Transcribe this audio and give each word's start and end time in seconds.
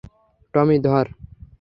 টমি, 0.53 0.77
ধর! 0.85 1.05